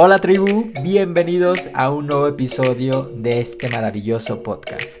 [0.00, 4.98] Hola tribu, bienvenidos a un nuevo episodio de este maravilloso podcast,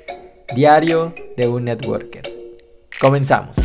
[0.56, 2.24] Diario de un Networker.
[3.00, 3.56] Comenzamos.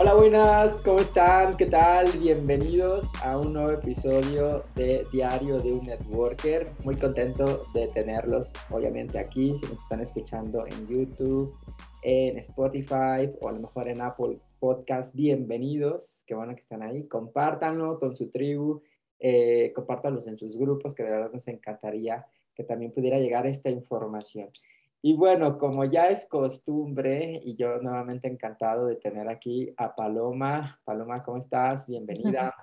[0.00, 1.58] Hola, buenas, ¿cómo están?
[1.58, 2.10] ¿Qué tal?
[2.12, 6.72] Bienvenidos a un nuevo episodio de Diario de un Networker.
[6.84, 11.54] Muy contento de tenerlos, obviamente, aquí, si nos están escuchando en YouTube,
[12.00, 15.12] en Spotify o a lo mejor en Apple Podcast.
[15.16, 17.08] Bienvenidos, qué bueno que están ahí.
[17.08, 18.80] Compártanlo con su tribu,
[19.18, 22.24] eh, compártanlos en sus grupos, que de verdad nos encantaría
[22.54, 24.50] que también pudiera llegar esta información.
[25.02, 30.80] Y bueno, como ya es costumbre, y yo nuevamente encantado de tener aquí a Paloma.
[30.84, 31.88] Paloma, ¿cómo estás?
[31.88, 32.54] Bienvenida.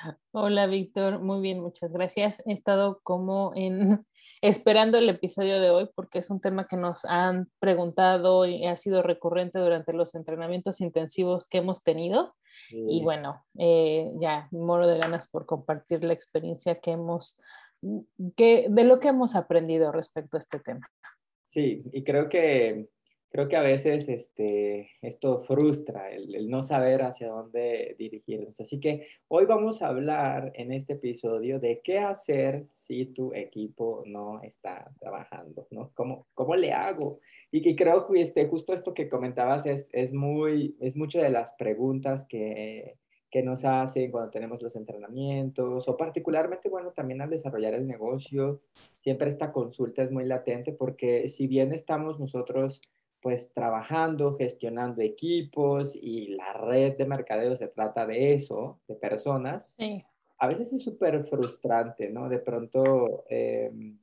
[0.32, 1.20] Hola, Víctor.
[1.20, 2.42] Muy bien, muchas gracias.
[2.46, 4.06] He estado como en
[4.42, 8.76] esperando el episodio de hoy porque es un tema que nos han preguntado y ha
[8.76, 12.34] sido recurrente durante los entrenamientos intensivos que hemos tenido.
[12.70, 17.40] Y bueno, eh, ya moro de ganas por compartir la experiencia que hemos,
[18.36, 20.88] que, de lo que hemos aprendido respecto a este tema.
[21.46, 22.88] Sí, y creo que
[23.30, 28.60] creo que a veces este, esto frustra, el, no saber hacia dónde dirigirnos.
[28.60, 34.02] Así que hoy vamos a hablar en este episodio de qué hacer si tu equipo
[34.04, 35.92] no está trabajando, ¿no?
[35.94, 37.20] ¿Cómo, cómo le hago?
[37.52, 41.52] Y, creo que este, justo esto que comentabas es, es, muy, es mucho de las
[41.54, 42.96] preguntas que,
[43.30, 48.60] que nos hacen cuando tenemos los entrenamientos o particularmente, bueno, también al desarrollar el negocio,
[48.98, 52.82] siempre esta consulta es muy latente porque si bien estamos nosotros
[53.20, 59.68] pues trabajando, gestionando equipos y la red de mercadeo se trata de eso, de personas.
[60.38, 62.28] A veces es súper frustrante, ¿no?
[62.28, 63.98] De pronto em,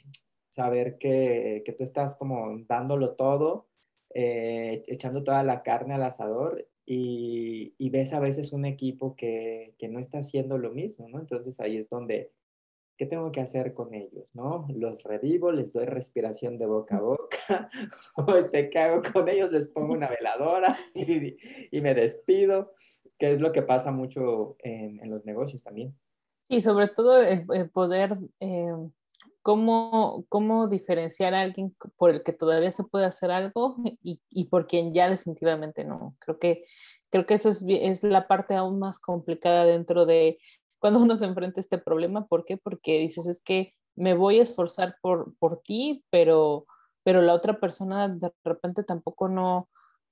[0.50, 3.68] saber que, que, tú estás como dándolo todo,
[4.14, 9.74] eh, echando toda la carne al asador y, y, ves a veces un equipo que,
[9.78, 11.20] que no está haciendo lo mismo, ¿no?
[11.20, 12.32] Entonces ahí es donde
[12.98, 14.30] ¿qué tengo que hacer con ellos?
[14.34, 14.66] ¿no?
[14.74, 17.70] Los revivo, les doy respiración de boca a boca,
[18.16, 19.52] o este, ¿qué hago con ellos?
[19.52, 21.38] Les pongo una veladora y,
[21.72, 22.74] y me despido,
[23.18, 25.96] que es lo que pasa mucho en, en los negocios también.
[26.50, 28.74] Sí, sobre todo el, poder, eh,
[29.42, 34.46] cómo, cómo diferenciar a alguien por el que todavía se puede hacer algo y, y
[34.46, 36.16] por quien ya definitivamente no.
[36.20, 36.66] Creo que,
[37.10, 40.40] creo que eso es, es la parte aún más complicada dentro de
[40.80, 42.28] cuando uno se enfrenta a este problema.
[42.28, 42.58] ¿Por qué?
[42.58, 46.66] Porque dices, es que me voy a esforzar por, por ti, pero,
[47.04, 49.70] pero la otra persona de repente tampoco no,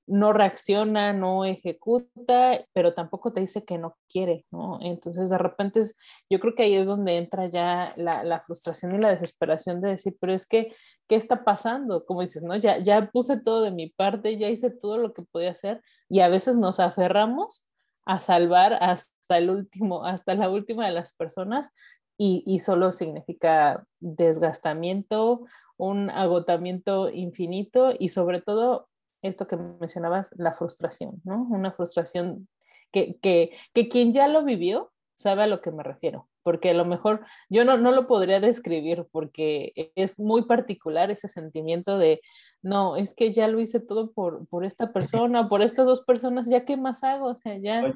[0.08, 4.80] no reacciona, no ejecuta, pero tampoco te dice que no quiere, ¿no?
[4.82, 5.98] Entonces, de repente, es,
[6.30, 9.90] yo creo que ahí es donde entra ya la, la, frustración y la desesperación de
[9.90, 10.74] decir, pero es que,
[11.08, 12.06] ¿qué está pasando?
[12.06, 12.56] Como dices, ¿no?
[12.56, 16.20] Ya, ya puse todo de mi parte, ya hice todo lo que podía hacer y
[16.20, 17.68] a veces nos aferramos
[18.06, 21.72] a salvar hasta el último, hasta la última de las personas
[22.18, 25.46] y, y solo significa desgastamiento,
[25.78, 28.88] un agotamiento infinito y sobre todo
[29.22, 31.48] esto que mencionabas, la frustración, ¿no?
[31.50, 32.48] Una frustración
[32.92, 36.74] que, que, que, quien ya lo vivió sabe a lo que me refiero, porque a
[36.76, 42.22] lo mejor yo no, no lo podría describir porque es muy particular ese sentimiento de,
[42.62, 46.48] no, es que ya lo hice todo por, por esta persona, por estas dos personas,
[46.48, 47.92] ya qué más hago, o sea, ya...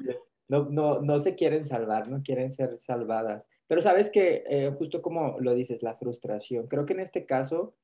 [0.48, 3.48] no, no, no se quieren salvar, no quieren ser salvadas.
[3.68, 7.76] Pero sabes que, eh, justo como lo dices, la frustración, creo que en este caso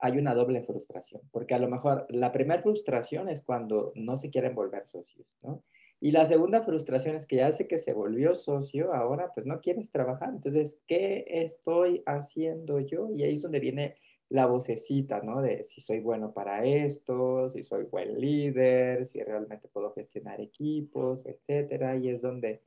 [0.00, 4.28] hay una doble frustración, porque a lo mejor la primera frustración es cuando no se
[4.28, 5.62] quieren volver socios, ¿no?
[6.04, 9.62] Y la segunda frustración es que ya sé que se volvió socio, ahora pues no
[9.62, 10.28] quieres trabajar.
[10.34, 13.08] Entonces, ¿qué estoy haciendo yo?
[13.08, 13.94] Y ahí es donde viene
[14.28, 15.40] la vocecita, ¿no?
[15.40, 21.24] De si soy bueno para esto, si soy buen líder, si realmente puedo gestionar equipos,
[21.24, 21.96] etcétera.
[21.96, 22.60] Y es donde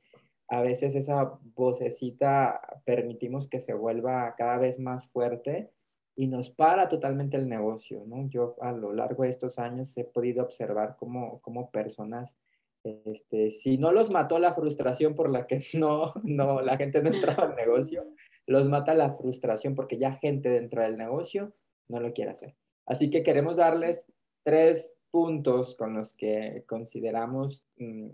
[0.48, 5.70] a veces esa vocecita permitimos que se vuelva cada vez más fuerte
[6.16, 8.28] y nos para totalmente el negocio, ¿no?
[8.28, 12.36] Yo a lo largo de estos años he podido observar cómo, cómo personas
[12.84, 17.10] este, si no los mató la frustración por la que no, no, la gente no
[17.10, 18.06] entraba al negocio,
[18.46, 21.52] los mata la frustración porque ya gente dentro del negocio
[21.88, 22.54] no lo quiere hacer.
[22.86, 24.06] Así que queremos darles
[24.42, 28.08] tres puntos con los que consideramos mm,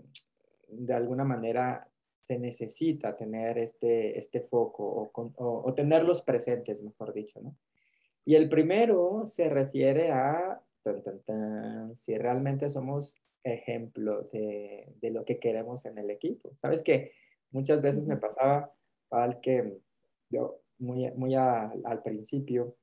[0.67, 1.87] de alguna manera
[2.21, 7.55] se necesita tener este, este foco o, o, tenerlos presentes, mejor dicho, ¿no?
[8.25, 10.59] Y el primero se refiere a
[11.93, 13.15] si realmente somos
[13.53, 16.53] ejemplo de, de, lo que queremos en el equipo.
[16.55, 17.11] Sabes que
[17.51, 18.73] muchas veces me pasaba,
[19.11, 19.79] al que
[20.29, 22.75] yo muy, muy al principio,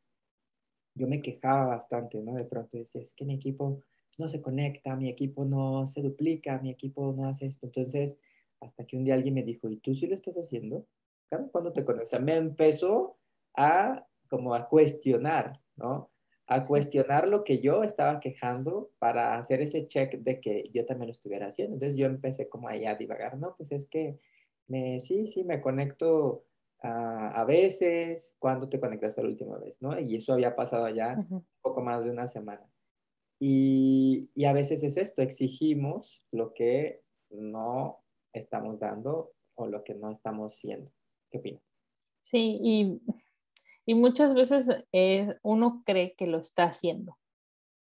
[0.94, 2.34] yo me quejaba bastante, ¿no?
[2.34, 3.82] De pronto decía, es que mi equipo
[4.18, 7.66] no se conecta, mi equipo no se duplica, mi equipo no hace esto.
[7.66, 8.18] Entonces,
[8.60, 10.86] hasta que un día alguien me dijo, ¿y tú sí lo estás haciendo?
[11.50, 12.08] ¿Cuándo te conoces?
[12.08, 13.16] O sea, me empezó
[13.56, 16.11] a como a cuestionar, ¿no?
[16.46, 21.08] A cuestionar lo que yo estaba quejando para hacer ese check de que yo también
[21.08, 21.74] lo estuviera haciendo.
[21.74, 24.18] Entonces yo empecé como ahí a divagar, no, pues es que
[24.66, 26.44] me, sí, sí, me conecto
[26.84, 29.80] a veces, ¿cuándo te conectaste la última vez?
[29.80, 29.98] ¿no?
[30.00, 32.68] Y eso había pasado ya un poco más de una semana.
[33.38, 38.02] Y, y, a veces es esto, exigimos lo que no
[38.32, 40.92] estamos dando o lo que no estamos siendo.
[41.30, 41.62] ¿Qué opinas?
[42.20, 43.00] Sí, y,
[43.86, 47.18] y muchas veces eh, uno cree que lo está haciendo,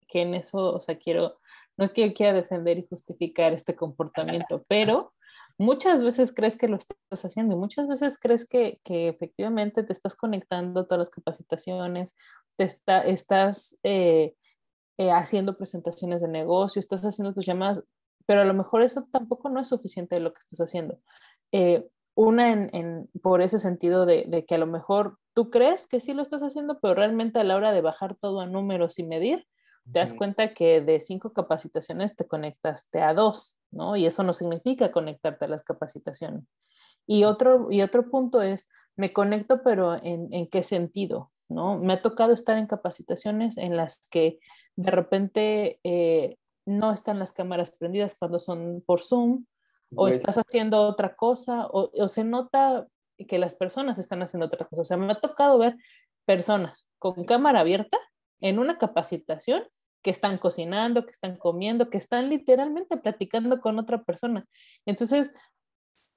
[0.07, 1.40] que en eso, o sea, quiero,
[1.78, 5.13] no es que yo quiera defender y justificar este comportamiento, pero
[5.57, 9.94] muchas veces crees que lo estás haciendo y muchas veces crees que, que efectivamente te
[9.94, 12.16] estás conectando a todas las capacitaciones,
[12.56, 14.36] te está, estás eh,
[14.98, 17.84] eh, haciendo presentaciones de negocio, estás haciendo tus llamadas,
[18.25, 21.00] pero a lo mejor eso tampoco no es suficiente de lo que estás haciendo.
[21.51, 21.88] Eh,
[22.19, 26.13] una en, por ese sentido de, de, que a lo mejor tú crees que sí
[26.13, 29.45] lo estás haciendo, pero realmente a la hora de bajar todo a números y medir,
[29.92, 33.95] te das cuenta que de cinco capacitaciones te conectaste a dos, ¿no?
[33.95, 36.44] Y eso no significa conectarte a las capacitaciones.
[37.07, 41.31] Y otro, y otro punto es, me conecto, pero ¿en, en qué sentido?
[41.48, 41.80] ¿no?
[41.80, 44.39] Me ha tocado estar en capacitaciones en las que
[44.75, 49.45] de repente eh, no están las cámaras prendidas cuando son por Zoom,
[49.95, 52.88] o estás haciendo otra cosa, o, o, se nota
[53.27, 54.81] que las personas están haciendo otra cosa.
[54.81, 55.75] O sea, me ha tocado ver
[56.25, 57.97] personas con cámara abierta
[58.39, 59.63] en una capacitación
[60.01, 64.45] que están cocinando, que están comiendo, que están literalmente platicando con otra persona.
[64.86, 65.33] Entonces,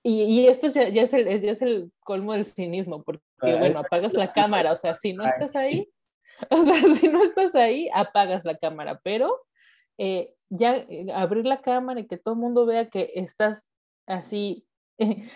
[0.04, 3.80] y, y esto ya, ya, es el, ya, es el, colmo del cinismo, porque, bueno,
[3.80, 5.88] apagas la cámara, o sea, si no estás ahí,
[6.50, 9.40] o sea, si no estás ahí, apagas la cámara, pero
[9.98, 13.66] eh, ya eh, abrir la cámara y que todo el mundo vea que estás
[14.06, 14.66] así,
[14.98, 15.28] eh,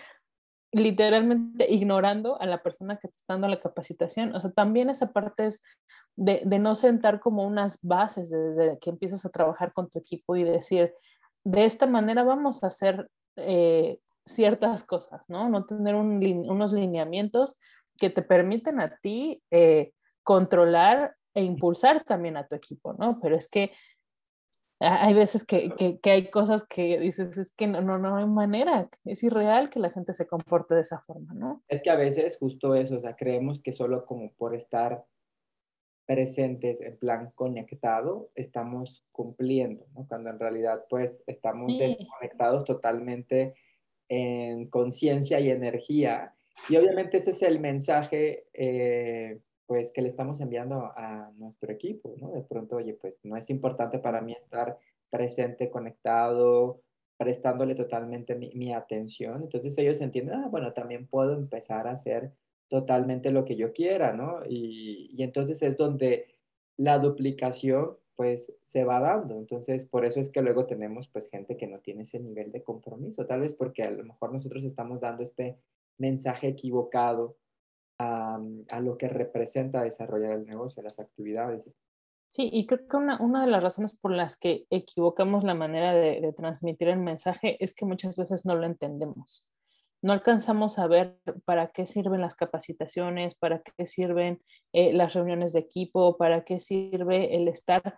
[0.71, 4.35] literalmente ignorando a la persona que te está dando la capacitación.
[4.35, 5.63] O sea, también esa parte es
[6.15, 10.35] de, de, no sentar como unas bases desde que empiezas a trabajar con tu equipo
[10.35, 10.93] y decir,
[11.43, 15.49] de esta manera vamos a hacer eh, ciertas cosas, ¿no?
[15.49, 17.57] No tener un, unos lineamientos
[17.97, 19.41] que te permiten a ti
[20.21, 23.19] controlar e impulsar también a tu equipo, ¿no?
[23.21, 23.71] Pero es que
[24.79, 28.27] hay veces que, que, que, hay cosas que dices, es que no, no, no hay
[28.27, 31.63] manera, es irreal que la gente se comporte de esa forma, ¿no?
[31.67, 35.03] Es que a veces justo eso, o sea, creemos que solo como por estar
[36.05, 40.07] presentes en plan conectado, estamos cumpliendo, ¿no?
[40.07, 41.79] Cuando en realidad pues estamos sí.
[41.79, 43.55] desconectados totalmente
[44.07, 46.33] en conciencia y energía.
[46.69, 52.15] Y obviamente ese es el mensaje eh, pues que le estamos enviando a nuestro equipo,
[52.17, 52.31] ¿no?
[52.31, 54.77] De pronto, oye, pues no es importante para mí estar
[55.09, 56.81] presente, conectado,
[57.17, 59.43] prestándole totalmente mi, mi, atención.
[59.43, 62.31] Entonces ellos entienden, ah, bueno, también puedo empezar a hacer
[62.69, 64.41] totalmente lo que yo quiera, ¿no?
[64.47, 66.27] Y, y entonces es donde
[66.77, 69.37] la duplicación pues se va dando.
[69.37, 72.63] Entonces, por eso es que luego tenemos pues gente que no tiene ese nivel de
[72.63, 75.57] compromiso, tal vez porque a lo mejor nosotros estamos dando este
[75.97, 77.37] mensaje equivocado
[77.99, 78.39] a,
[78.81, 81.75] lo que representa desarrollar el negocio, las actividades.
[82.29, 85.93] Sí, y creo que una, una de las razones por las que equivocamos la manera
[85.93, 89.49] de, transmitir el mensaje es que muchas veces no lo entendemos.
[90.01, 94.41] No alcanzamos a ver para qué sirven las capacitaciones, para qué sirven
[94.73, 97.97] eh, las reuniones de equipo, para qué sirve el estar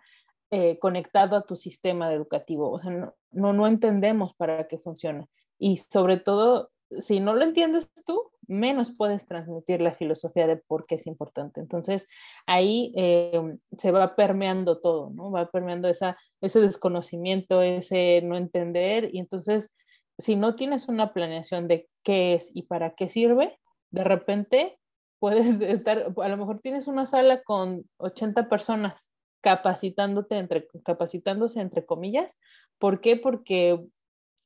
[0.51, 2.71] eh, conectado a tu sistema educativo.
[2.71, 2.91] O sea,
[3.31, 5.27] no, no entendemos para qué funciona.
[5.57, 10.85] Y sobre todo, si no lo entiendes tú, menos puedes transmitir la filosofía de por
[10.87, 11.59] qué es importante.
[11.59, 12.07] Entonces,
[12.47, 15.31] ahí eh, se va permeando todo, ¿no?
[15.31, 19.09] Va permeando esa, ese desconocimiento, ese no entender.
[19.13, 19.75] Y entonces,
[20.17, 23.59] si no tienes una planeación de qué es y para qué sirve,
[23.91, 24.79] de repente
[25.19, 31.85] puedes estar, a lo mejor tienes una sala con 80 personas capacitándote entre, capacitándose entre
[31.85, 32.37] comillas.
[32.77, 33.15] ¿Por qué?
[33.15, 33.79] Porque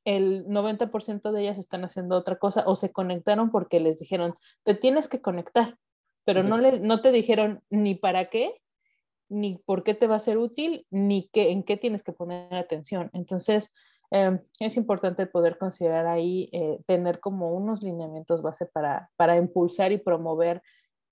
[0.05, 4.75] el 90% de ellas están haciendo otra cosa o se conectaron porque les dijeron, te
[4.75, 5.77] tienes que conectar,
[6.25, 8.61] pero no, le, no te dijeron ni para qué,
[9.29, 12.53] ni por qué te va a ser útil, ni qué, en qué tienes que poner
[12.53, 13.09] atención.
[13.13, 13.73] Entonces,
[14.11, 19.91] eh, es importante poder considerar ahí, eh, tener como unos lineamientos base para, para impulsar
[19.91, 20.61] y promover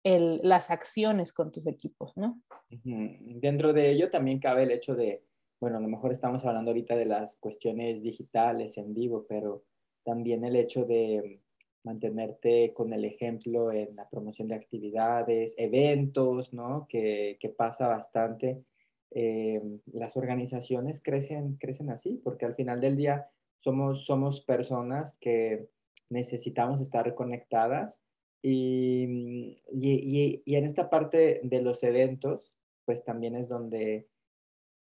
[0.03, 2.41] el, las acciones con tus equipos, ¿no?
[2.69, 5.24] Dentro de ello también cabe el hecho de
[5.61, 9.63] bueno, a lo mejor estamos hablando ahorita de las cuestiones digitales en vivo, pero
[10.03, 11.39] también el hecho de
[11.83, 16.87] mantenerte con el ejemplo en la promoción de actividades, eventos, ¿no?
[16.89, 18.63] Que, que pasa bastante.
[19.11, 19.61] Eh,
[19.93, 25.67] las organizaciones crecen, crecen así, porque al final del día somos, somos personas que
[26.09, 28.01] necesitamos estar conectadas
[28.41, 32.51] y, y, y, en esta parte de los eventos,
[32.85, 34.07] pues también es donde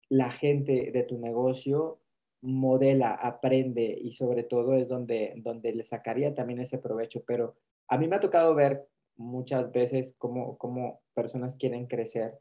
[0.09, 2.01] la gente de tu negocio
[2.43, 7.23] modela, aprende y sobre todo es donde, donde le sacaría también ese provecho.
[7.27, 7.57] Pero
[7.89, 12.39] a mí me ha tocado ver muchas veces cómo, cómo personas quieren crecer,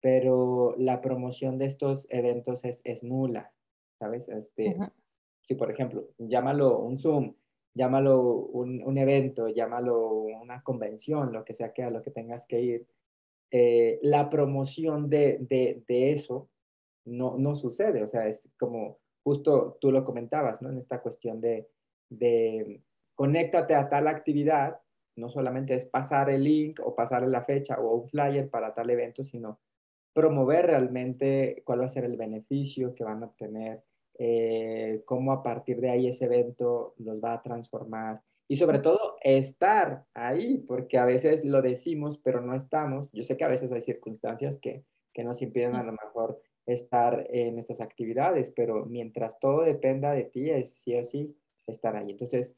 [0.00, 3.52] pero la promoción de estos eventos es, es nula,
[3.98, 4.28] ¿sabes?
[4.28, 4.76] Este,
[5.42, 7.34] Si por ejemplo, llámalo un Zoom,
[7.74, 12.46] llámalo un, un, evento, llámalo una convención, lo que sea que a lo que tengas
[12.46, 12.86] que ir,
[13.50, 16.48] eh, la promoción de, de, de, eso
[17.06, 18.02] no, no sucede.
[18.02, 20.70] O sea, es como justo tú lo comentabas, ¿no?
[20.70, 21.68] En esta cuestión de,
[22.10, 22.82] de
[23.14, 24.80] conéctate a tal actividad,
[25.16, 28.90] no solamente es pasar el link o pasar la fecha o un flyer para tal
[28.90, 29.58] evento, sino
[30.12, 33.82] promover realmente cuál va a ser el beneficio que van a obtener,
[34.18, 39.16] eh, cómo a partir de ahí ese evento los va a transformar y sobre todo
[39.22, 43.10] estar ahí, porque a veces lo decimos, pero no estamos.
[43.12, 47.26] Yo sé que a veces hay circunstancias que, que nos impiden a lo mejor estar
[47.30, 52.10] en estas actividades, pero mientras todo dependa de ti, es sí o sí estar ahí.
[52.10, 52.56] Entonces,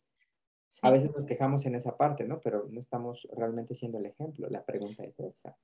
[0.83, 2.41] a veces nos quejamos en esa parte, ¿no?
[2.41, 4.49] Pero no estamos realmente siendo el ejemplo.
[4.51, 5.57] La pregunta es esa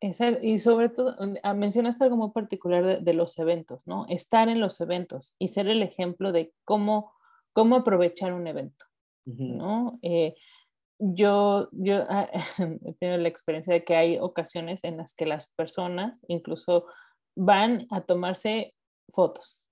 [0.00, 4.06] y sobre todo, ah, mencionaste algo muy particular de, los eventos, ¿no?
[4.08, 7.12] Estar en los eventos y ser el ejemplo de cómo,
[7.52, 8.84] cómo aprovechar un evento,
[9.24, 9.98] ¿no?
[10.02, 10.34] Eh,
[10.98, 12.28] yo, yo ah,
[12.84, 16.86] he tenido la experiencia de que hay ocasiones en las que las personas incluso
[17.36, 18.74] van a tomarse
[19.10, 19.64] fotos,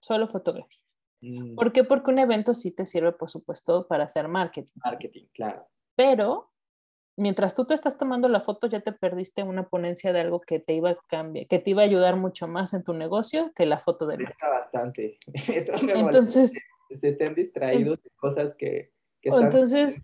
[0.00, 0.98] solo fotografías.
[1.20, 1.54] Mm.
[1.54, 1.84] ¿Por qué?
[1.84, 4.72] Porque un evento sí te sirve, por supuesto, para hacer marketing.
[4.84, 5.68] Marketing, claro.
[5.96, 6.52] Pero
[7.16, 10.58] mientras tú te estás tomando la foto, ya te perdiste una ponencia de algo que
[10.58, 13.66] te iba a cambiar, que te iba a ayudar mucho más en tu negocio que
[13.66, 15.18] la foto de Está bastante.
[15.34, 16.52] Eso me entonces,
[16.90, 19.44] se estén distraídos de cosas que, están...
[19.44, 20.00] Entonces,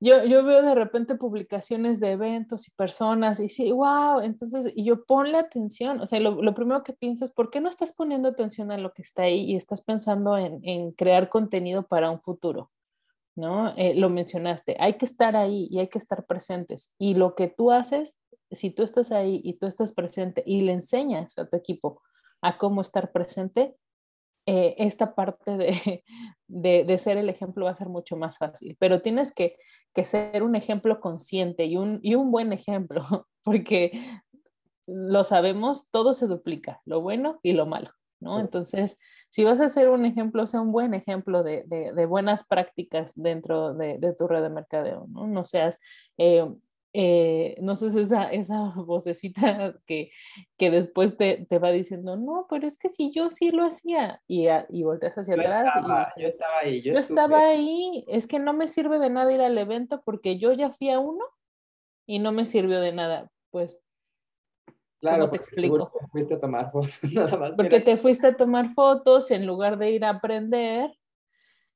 [0.00, 4.84] yo, yo veo de repente publicaciones de eventos y personas y sí, wow, entonces, y
[4.84, 7.92] yo ponle atención, o sea, lo, lo, primero que pienso es, ¿por qué no estás
[7.92, 12.10] poniendo atención a lo que está ahí y estás pensando en, en crear contenido para
[12.10, 12.70] un futuro?
[13.36, 13.74] ¿no?
[13.76, 16.94] Eh, lo mencionaste, hay que estar ahí y hay que estar presentes.
[16.98, 20.72] Y lo que tú haces, si tú estás ahí y tú estás presente y le
[20.72, 22.02] enseñas a tu equipo
[22.42, 23.76] a cómo estar presente,
[24.46, 25.56] eh, esta parte
[26.48, 28.76] de, de, ser el ejemplo va a ser mucho más fácil.
[28.78, 29.56] Pero tienes que,
[29.94, 34.00] que ser un ejemplo consciente y un, y un buen ejemplo, porque
[34.86, 37.90] lo sabemos, todo se duplica, lo bueno y lo malo.
[38.20, 38.38] ¿no?
[38.38, 38.98] Entonces,
[39.30, 43.74] si vas a hacer un ejemplo, sea un buen ejemplo de, de, buenas prácticas dentro
[43.74, 45.26] de, de, tu red de mercadeo, ¿no?
[45.26, 45.80] No seas,
[46.18, 46.46] eh,
[46.92, 50.10] eh, no sé, esa, esa vocecita que,
[50.56, 54.22] que después te, te, va diciendo, no, pero es que si yo sí lo hacía,
[54.26, 55.74] y, y volteas hacia atrás.
[56.16, 56.82] y yo estaba ahí.
[56.82, 60.52] Yo, estaba ahí, es que no me sirve de nada ir al evento porque yo
[60.52, 61.24] ya fui a uno
[62.06, 63.30] y no me sirvió de nada.
[63.50, 63.78] Pues
[65.00, 65.90] Claro, te explico?
[65.98, 67.52] Te fuiste a tomar fotos, nada más.
[67.52, 70.94] Porque te fuiste a tomar fotos en lugar de ir a aprender,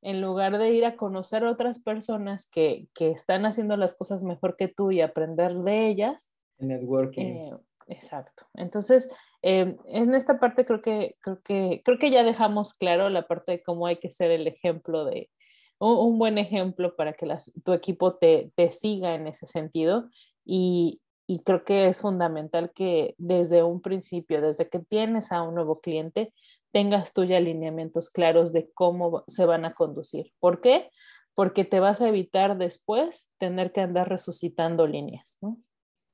[0.04, 4.54] en lugar de ir a conocer otras personas que, que están haciendo las cosas mejor
[4.56, 6.30] que tú y aprender de ellas.
[6.58, 7.24] Networking.
[7.24, 7.56] Eh,
[7.88, 8.44] exacto.
[8.52, 13.26] Entonces, eh, en esta parte creo que, creo, que, creo que ya dejamos claro la
[13.26, 15.30] parte de cómo hay que ser el ejemplo de,
[15.78, 20.10] un, un buen ejemplo para que las, tu equipo te, te siga en ese sentido
[20.44, 25.54] y, y creo que es fundamental que desde un principio, desde que tienes a un
[25.54, 26.34] nuevo cliente,
[26.74, 30.32] tengas tú ya alineamientos claros de cómo se van a conducir.
[30.40, 30.90] ¿Por qué?
[31.34, 35.56] Porque te vas a evitar después tener que andar resucitando líneas, ¿no?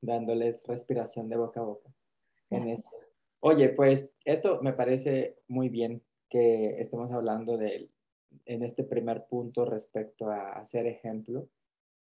[0.02, 1.90] Dándoles respiración de boca a boca.
[3.40, 7.88] Oye, pues esto me parece muy bien que estemos hablando de
[8.44, 11.48] en este primer punto respecto a hacer ejemplo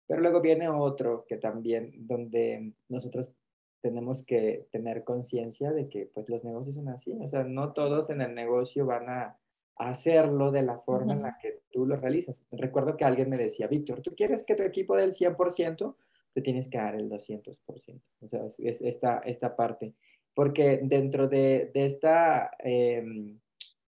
[0.10, 3.36] pero luego viene otro que también, donde nosotros
[3.82, 8.10] tenemos que tener conciencia de que pues los negocios son así, o sea, no todos
[8.10, 9.38] en el negocio van a
[9.80, 12.46] hacerlo de la forma en la que tú lo realizas.
[12.52, 15.96] Recuerdo que alguien me decía, Víctor, ¿tú quieres que tu equipo dé el 100%?
[16.34, 18.02] Te tienes que dar el 200%.
[18.20, 19.94] O sea, es, esta, esta parte.
[20.34, 23.40] Porque dentro de, de esta em,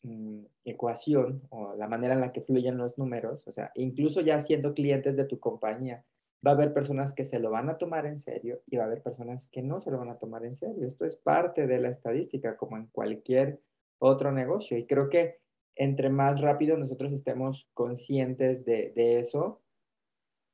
[0.03, 4.41] mm, ecuación o la manera en la que fluyen los números, o sea, incluso ya
[4.41, 6.05] siendo clientes de tu compañía,
[6.47, 8.87] va a haber personas que se lo van a tomar en serio y va a
[8.87, 10.87] haber personas que no se lo van a tomar en serio.
[10.87, 13.61] Esto es parte de la estadística, como en cualquier
[13.99, 14.79] otro negocio.
[14.79, 15.39] Y creo que
[15.75, 19.63] entre más rápido nosotros estemos conscientes de, eso,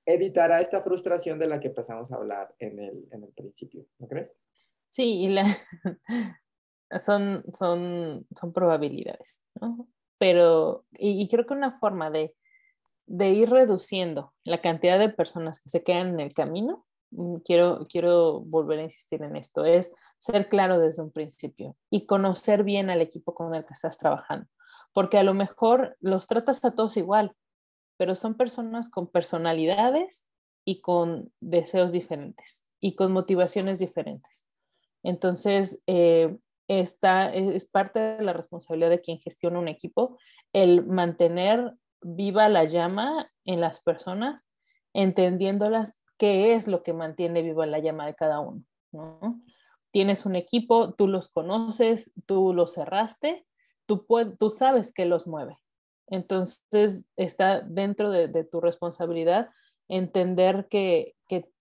[0.07, 4.09] evitará esta frustración de la que empezamos a hablar en el, en el principio, ¿no
[4.09, 4.35] crees?
[4.91, 5.33] Sí,
[7.01, 9.43] son, son, son probabilidades,
[10.19, 12.35] pero, y, creo que una forma de,
[13.13, 17.87] de, ir reduciendo la cantidad de personas que se quedan en el camino, mm, quiero,
[17.89, 22.91] quiero volver a insistir en esto, es ser claro desde un principio y conocer bien
[22.91, 24.49] al equipo con el que estás trabajando,
[24.93, 27.35] porque a lo mejor los tratas a todos igual,
[27.97, 30.27] pero son personas con personalidades
[30.65, 34.47] y con deseos diferentes y con motivaciones diferentes.
[35.03, 36.37] Entonces, eh,
[36.69, 40.19] esta es parte de la responsabilidad de quien gestiona un equipo,
[40.53, 44.49] el mantener viva la llama en las personas,
[44.93, 48.63] entendiéndolas qué es lo que mantiene viva la llama de cada uno.
[49.91, 53.47] Tienes un equipo, tú los conoces, tú los cerraste,
[53.87, 55.59] tú, sabes qué los mueve.
[56.09, 59.51] Entonces, está dentro de, tu responsabilidad
[59.89, 61.15] entender que,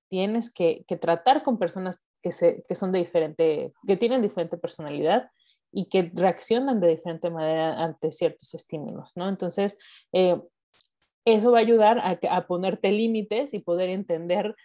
[0.10, 2.32] tienes que, tratar con personas que,
[2.76, 5.32] son de diferente, que tienen diferente personalidad
[5.72, 9.30] y que reaccionan de diferente manera ante ciertos estímulos, ¿no?
[9.30, 9.78] Entonces,
[10.14, 10.42] eh,
[11.26, 14.56] eso va a ayudar a, ponerte límites y poder entender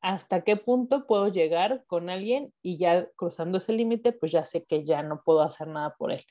[0.00, 4.64] hasta qué punto puedo llegar con alguien y ya cruzando ese límite, pues ya sé
[4.64, 6.22] que ya no puedo hacer nada por él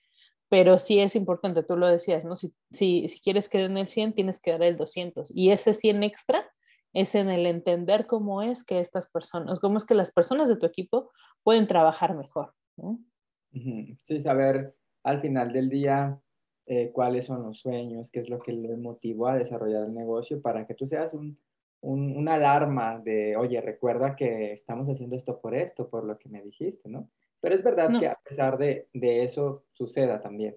[0.53, 2.35] pero sí es importante, tú lo decías, ¿no?
[2.35, 2.53] Si,
[3.23, 5.35] quieres quedar en el 100, tienes que dar el 200.
[5.35, 6.47] Y ese 100 extra
[6.93, 10.57] es en el entender cómo es que estas personas, cómo es que las personas de
[10.57, 11.09] tu equipo
[11.41, 12.53] pueden trabajar mejor.
[12.77, 12.99] ¿no?
[14.03, 16.19] Sí, saber al final del día
[16.65, 20.41] eh, cuáles son los sueños, qué es lo que le motivó a desarrollar el negocio
[20.41, 21.35] para que tú seas un,
[21.81, 26.29] un, una alarma de, oye, recuerda que estamos haciendo esto por esto, por lo que
[26.29, 27.09] me dijiste, ¿no?
[27.41, 30.55] Pero es verdad que a pesar de, eso suceda también.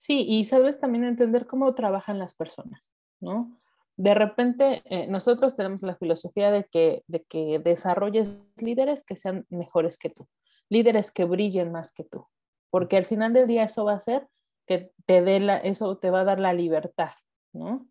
[0.00, 3.56] Sí, y sabes también entender cómo trabajan las personas, ¿no?
[3.96, 9.46] De repente, eh, nosotros tenemos la filosofía de que, de que desarrolles líderes que sean
[9.48, 10.26] mejores que tú,
[10.68, 12.26] líderes que brillen más que tú,
[12.70, 14.28] porque al final del día eso va a hacer
[14.66, 17.12] que te dé la, eso te va a dar la libertad,
[17.52, 17.86] ¿no?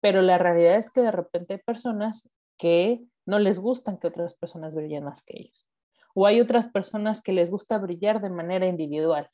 [0.00, 4.34] Pero la realidad es que de repente hay personas que no les gustan que otras
[4.34, 5.68] personas brillen más que ellos.
[6.14, 9.28] O hay otras personas que les gusta brillar de manera individual,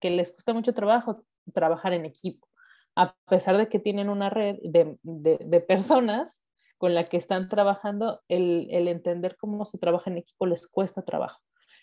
[0.00, 2.48] que les gusta mucho trabajo trabajar en equipo,
[2.96, 6.44] a pesar de que tienen una red de, personas
[6.76, 11.40] con la que están trabajando, el, entender cómo se trabaja en equipo les cuesta trabajo.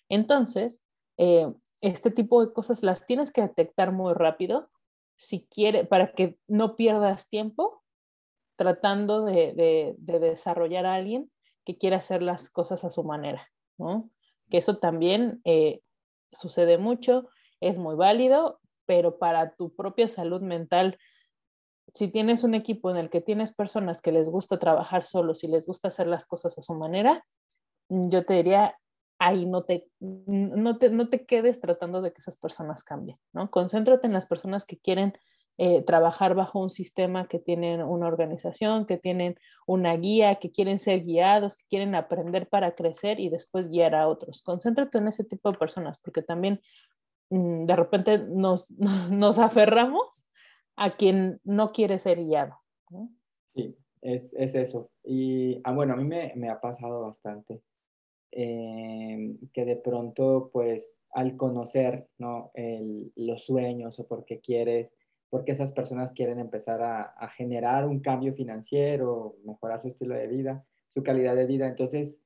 [0.09, 0.83] Entonces,
[1.17, 4.69] eh, este tipo de cosas las tienes que detectar muy rápido
[5.15, 7.83] si quiere, para que no pierdas tiempo
[8.55, 11.31] tratando de, de desarrollar a alguien
[11.65, 14.09] que quiera hacer las cosas a su manera, ¿no?
[14.49, 15.81] que eso también eh,
[16.31, 20.97] sucede mucho, es muy válido, pero para tu propia salud mental,
[21.93, 25.47] si tienes un equipo en el que tienes personas que les gusta trabajar solos y
[25.47, 27.25] les gusta hacer las cosas a su manera,
[27.89, 28.77] yo te diría,
[29.19, 33.49] ahí no te, no te, no te quedes tratando de que esas personas cambien, ¿no?
[33.49, 35.13] Concéntrate en las personas que quieren
[35.59, 40.77] eh, trabajar bajo un sistema, que tienen una organización, que tienen una guía, que quieren
[40.77, 44.43] ser guiados, que quieren aprender para crecer y después guiar a otros.
[44.43, 46.61] Concéntrate en ese tipo de personas, porque también
[47.31, 48.69] mm, de repente nos,
[49.09, 50.27] nos aferramos
[50.75, 52.59] a quien no quiere ser guiado.
[53.55, 54.91] Sí, es, es, eso.
[55.03, 57.63] Y ah, bueno, a mí me, me ha pasado bastante.
[58.31, 62.51] Eh, que de pronto, pues, al conocer ¿no?
[63.15, 64.91] Los sueños o porque quieres
[65.29, 70.65] porque esas personas quieren empezar a, generar un cambio financiero, mejorar su estilo de vida,
[70.87, 71.67] su calidad de vida.
[71.67, 72.21] Entonces,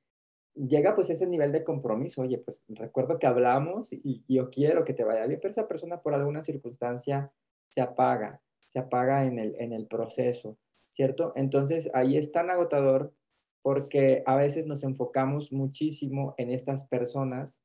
[0.54, 4.94] llega pues ese nivel de compromiso, oye, pues recuerdo que hablamos y, yo quiero que
[4.94, 7.32] te vaya bien, pero esa persona por alguna circunstancia
[7.70, 10.58] se apaga, se apaga en el, en el proceso,
[10.90, 11.34] ¿cierto?
[11.36, 13.14] Entonces, ahí es tan agotador
[13.62, 17.64] porque a veces nos enfocamos muchísimo en estas personas,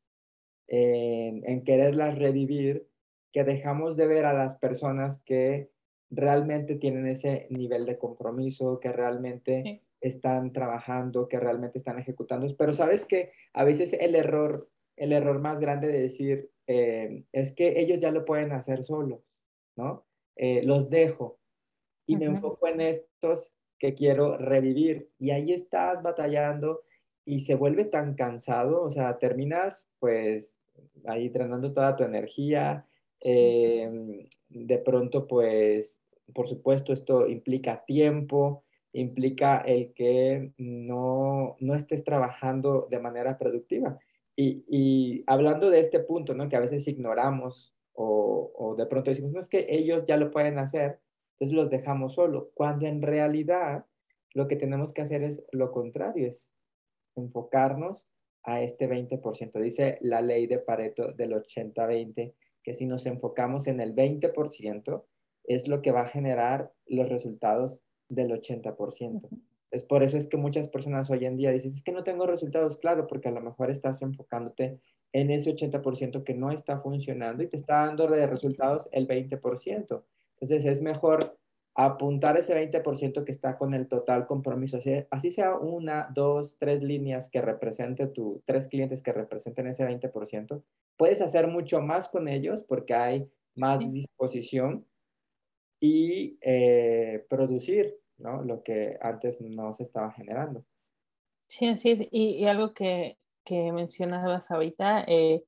[0.69, 2.87] en, en quererlas revivir
[3.33, 5.71] que dejamos de ver a las personas que
[6.11, 12.47] realmente tienen ese nivel de compromiso, que realmente están trabajando, que realmente están ejecutando.
[12.57, 17.55] Pero sabes que a veces el error, el error más grande de decir eh, es
[17.55, 19.21] que ellos ya lo pueden hacer solos,
[19.77, 20.07] ¿no?
[20.37, 21.39] Eh, los dejo
[22.07, 26.83] y me enfoco en estos que quiero revivir y ahí estás batallando
[27.25, 30.59] y se vuelve tan cansado, o sea, terminas pues
[31.07, 32.87] ahí drenando toda tu energía,
[33.23, 36.01] eh, de pronto, pues,
[36.35, 43.99] por supuesto, esto implica tiempo, implica el que no, no estés trabajando de manera productiva.
[44.35, 46.49] Y, y, hablando de este punto, ¿no?
[46.49, 50.31] Que a veces ignoramos o, o, de pronto decimos, no es que ellos ya lo
[50.31, 50.99] pueden hacer,
[51.39, 53.85] entonces los dejamos solo, cuando en realidad
[54.33, 56.55] lo que tenemos que hacer es lo contrario, es
[57.15, 58.09] enfocarnos
[58.43, 59.61] a este 20%.
[59.61, 65.05] Dice la ley de Pareto del 80-20 que si nos enfocamos en el 20%,
[65.45, 69.29] es lo que va a generar los resultados del 80%.
[69.71, 72.27] Es por eso es que muchas personas hoy en día dicen, es que no tengo
[72.27, 74.81] resultados, claro, porque a lo mejor estás enfocándote
[75.13, 80.03] en ese 80% que no está funcionando y te está dando de resultados el 20%.
[80.39, 81.39] Entonces es mejor
[81.75, 86.83] apuntar ese 20% que está con el total compromiso, así, así sea una, dos, tres
[86.83, 90.63] líneas que represente tu, tres clientes que representen ese 20%,
[90.97, 94.87] puedes hacer mucho más con ellos porque hay más disposición
[95.79, 98.43] y eh, producir ¿no?
[98.43, 100.65] lo que antes no se estaba generando.
[101.49, 102.01] Sí, así es.
[102.11, 105.45] Y, y algo que, que, mencionabas ahorita, eh,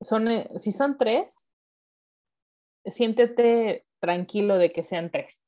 [0.00, 1.50] son, eh, si son tres,
[2.86, 5.42] siéntete tranquilo de que sean tres.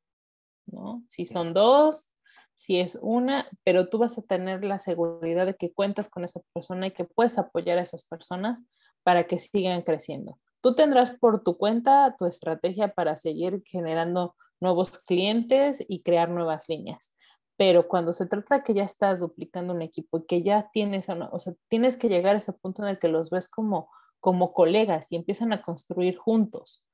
[0.65, 1.03] ¿no?
[1.07, 2.11] Si son dos,
[2.55, 6.41] si es una, pero tú vas a tener la seguridad de que cuentas con esa
[6.55, 8.63] persona y que puedes apoyar a esas personas
[9.03, 10.39] para que sigan creciendo.
[10.63, 16.65] Tú tendrás por tu cuenta tu estrategia para seguir generando nuevos clientes y crear nuevas
[16.69, 17.15] líneas.
[17.59, 21.09] Pero cuando se trata de que ya estás duplicando un equipo y que ya tienes,
[21.09, 24.55] o sea, tienes que llegar a ese punto en el que los ves como, como
[24.55, 26.86] colegas y empiezan a construir juntos.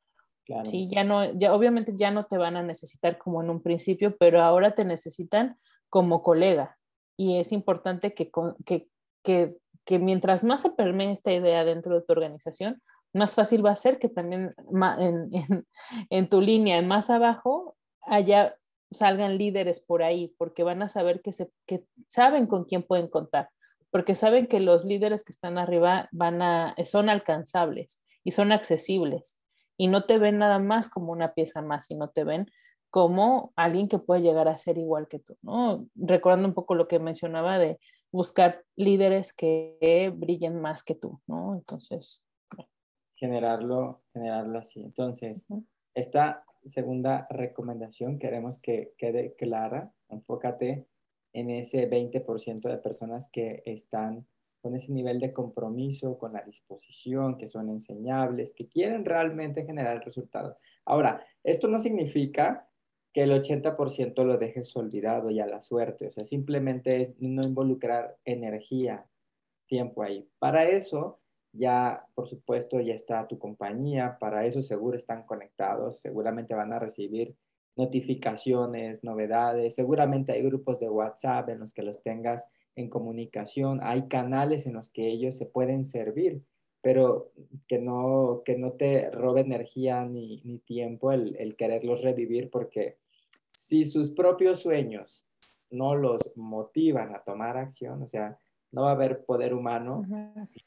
[0.65, 4.17] Sí, ya no, ya obviamente ya no te van a necesitar como en un principio,
[4.17, 5.57] pero ahora te necesitan
[5.89, 6.79] como colega.
[7.17, 8.31] Y es importante que,
[8.65, 8.89] que,
[9.23, 13.71] que, que mientras más se permee esta idea dentro de tu organización, más fácil va
[13.71, 14.55] a ser que también
[14.99, 15.31] en,
[16.11, 18.57] en, tu línea, más abajo, haya
[18.91, 23.09] salgan líderes por ahí, porque van a saber que, se, que saben con quién pueden
[23.09, 23.49] contar,
[23.91, 29.39] porque saben que los líderes que están arriba van a, son alcanzables y son accesibles
[29.77, 32.47] y no te ven nada más como una pieza más, sino te ven
[32.91, 35.87] como alguien que puede llegar a ser igual que tú, ¿no?
[35.95, 37.79] Recordando un poco lo que mencionaba de
[38.13, 41.55] buscar líderes que brillen más que tú, ¿no?
[41.55, 42.23] Entonces.
[43.17, 44.83] Generarlo, generarlo así.
[44.83, 45.47] Entonces,
[45.95, 49.93] esta segunda recomendación queremos que quede clara.
[50.09, 50.87] Enfócate
[51.33, 54.27] en ese 20% de personas que están
[54.63, 59.97] con ese nivel de compromiso, con la disposición, que son enseñables, que quieren realmente generar
[59.97, 60.57] el resultado.
[60.85, 62.69] Ahora, esto no significa
[63.13, 67.43] que el 80% lo dejes olvidado y a la suerte, o sea, simplemente es no
[67.43, 69.05] involucrar energía,
[69.67, 70.29] tiempo ahí.
[70.39, 71.21] Para eso,
[71.53, 76.79] ya, por supuesto, ya está tu compañía, para eso seguro están conectados, seguramente van a
[76.79, 77.37] recibir
[77.77, 84.09] notificaciones, novedades, seguramente hay grupos de WhatsApp en los que los tengas en comunicación, hay
[84.09, 86.43] canales en los que ellos se pueden servir,
[86.81, 87.33] pero
[87.69, 92.97] que no, que no te robe energía ni, ni tiempo el, el, quererlos revivir, porque
[93.49, 95.27] si sus propios sueños
[95.71, 98.39] no los motivan a tomar acción, o sea,
[98.73, 100.05] no va a haber poder humano,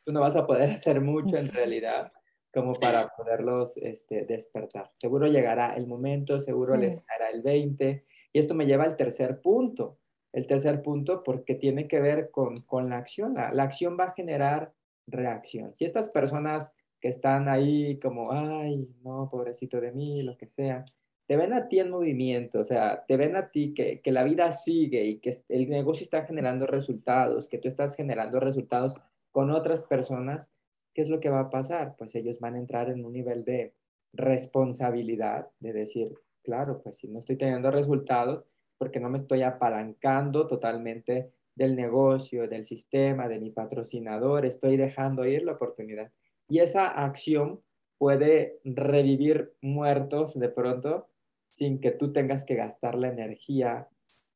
[0.03, 2.11] tú no vas a poder hacer mucho en realidad
[2.53, 4.89] como para poderlos este, despertar.
[4.93, 8.05] Seguro llegará el momento, seguro les dará el 20.
[8.31, 9.97] Y esto me lleva al tercer punto,
[10.35, 13.35] el tercer punto, porque tiene que ver con, con la acción.
[13.35, 14.73] La, la, acción va a generar
[15.07, 15.73] reacción.
[15.73, 20.83] Si estas personas que están ahí como, ay, no, pobrecito de mí, lo que sea,
[21.25, 24.25] te ven a ti en movimiento, o sea, te ven a ti que, que la
[24.25, 28.93] vida sigue y que el negocio está generando resultados, que tú estás generando resultados
[29.31, 30.51] con otras personas,
[30.93, 31.95] ¿qué es lo que va a pasar?
[31.97, 33.73] Pues ellos van a entrar en un nivel de
[34.11, 38.45] responsabilidad, de decir, claro, pues si no estoy teniendo resultados,
[38.77, 45.25] porque no me estoy apalancando totalmente del negocio, del sistema, de mi patrocinador, estoy dejando
[45.25, 46.11] ir la oportunidad.
[46.49, 47.61] Y esa acción
[47.97, 51.07] puede revivir muertos de pronto
[51.49, 53.87] sin que tú tengas que gastar la energía,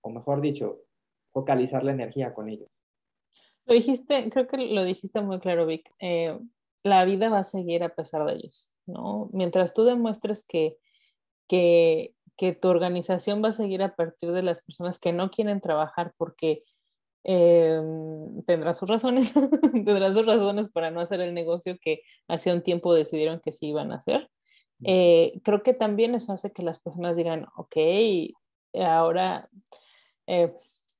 [0.01, 0.79] o mejor dicho,
[1.31, 2.69] focalizar la energía con ellos.
[3.65, 5.93] Lo dijiste, creo que lo dijiste muy claro, Vic.
[5.99, 6.39] Eh,
[6.83, 9.29] la vida va a seguir a pesar de ellos, ¿no?
[9.33, 10.77] Mientras tú demuestres que,
[11.47, 15.59] que que tu organización va a seguir a partir de las personas que no quieren
[15.59, 16.63] trabajar porque
[17.25, 17.81] eh,
[18.47, 19.33] tendrán sus razones,
[19.73, 23.67] tendrán sus razones para no hacer el negocio que hace un tiempo decidieron que sí
[23.67, 24.29] iban a hacer.
[24.85, 27.75] Eh, creo que también eso hace que las personas digan, ok,
[28.81, 29.49] ahora
[30.25, 30.53] eh,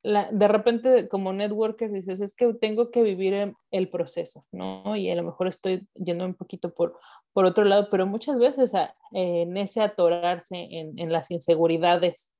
[0.03, 4.97] de repente como networker dices, es que tengo que vivir el, proceso, ¿no?
[4.97, 6.99] Y a lo mejor estoy yendo un poquito por,
[7.33, 8.73] por otro lado, pero muchas veces
[9.11, 12.33] en ese atorarse en, en las inseguridades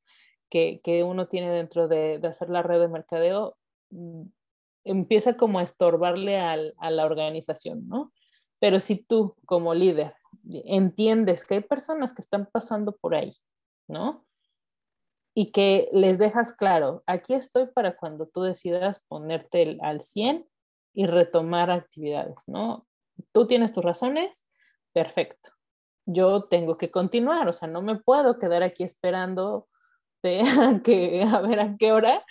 [0.49, 3.57] que, que, uno tiene dentro de, hacer la red de mercadeo,
[3.91, 4.23] mm,
[4.85, 8.11] empieza como a estorbarle al, a la organización, ¿no?
[8.59, 10.15] Pero si tú como líder
[10.65, 13.35] entiendes que hay personas que están pasando por ahí,
[13.87, 14.25] ¿no?
[15.39, 20.45] y que les dejas claro, aquí estoy para cuando tú decidas ponerte al 100
[20.93, 22.85] y retomar actividades, ¿no?
[23.31, 24.45] Tú tienes tus razones,
[24.93, 25.51] perfecto.
[26.05, 29.67] yo tengo que continuar, o sea, no me puedo quedar aquí esperando
[30.23, 32.25] a, que, a ver a qué hora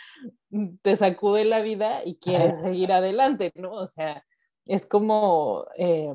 [0.82, 3.72] te sacude la vida y quieres seguir adelante, ¿no?
[3.72, 4.24] O sea,
[4.66, 6.12] es como eh,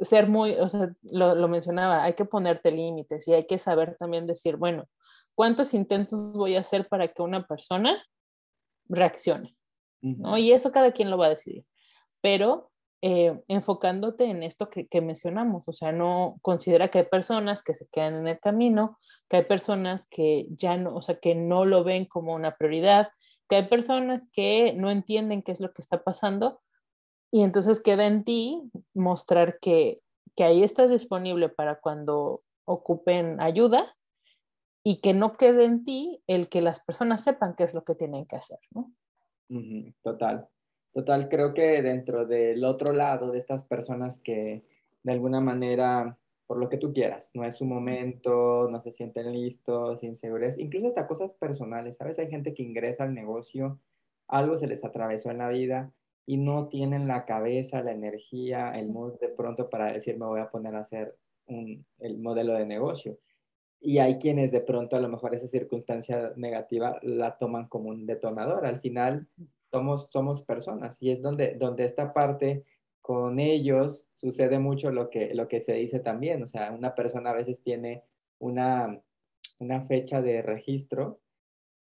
[0.00, 3.96] ser muy, o sea, lo, lo, mencionaba, hay que ponerte límites y hay que saber
[3.96, 4.88] también decir, bueno,
[5.34, 8.02] ¿cuántos intentos voy a hacer para que una persona
[8.88, 9.56] reaccione?
[10.04, 10.36] ¿no?
[10.36, 11.64] Y eso cada quien lo va a decidir.
[12.20, 12.70] Pero
[13.06, 17.86] eh, enfocándote en esto que, mencionamos, o sea, no considera que hay personas que se
[17.92, 21.84] quedan en el camino, que hay personas que ya no, o sea, que no lo
[21.84, 23.10] ven como una prioridad,
[23.46, 26.62] que hay personas que no entienden qué es lo que está pasando
[27.30, 28.62] y entonces queda en ti
[28.94, 30.00] mostrar que,
[30.34, 33.94] que ahí estás disponible para cuando ocupen ayuda
[34.82, 37.96] y que no quede en ti el que las personas sepan qué es lo que
[37.96, 38.60] tienen que hacer.
[40.00, 40.48] Total.
[40.94, 44.62] Total, creo que dentro del otro lado de estas personas que
[45.02, 49.32] de alguna manera, por lo que tú quieras, no es su momento, no se sienten
[49.32, 52.20] listos, inseguros, incluso hasta cosas personales, ¿sabes?
[52.20, 53.80] Hay gente que ingresa al negocio,
[54.28, 55.92] algo se les atravesó en la vida
[56.26, 60.40] y no tienen la cabeza, la energía, el mood de pronto para decir me voy
[60.40, 61.16] a poner a hacer
[61.48, 63.18] el modelo de negocio.
[63.80, 68.06] Y hay quienes de pronto a lo mejor esa circunstancia negativa la toman como un
[68.06, 68.64] detonador.
[68.64, 69.26] Al final
[69.74, 72.62] somos, somos personas y es donde, donde esta parte
[73.00, 77.30] con ellos sucede mucho lo que, lo que se dice también, o sea, una persona
[77.30, 78.04] a veces tiene
[78.38, 79.02] una,
[79.58, 81.18] una fecha de registro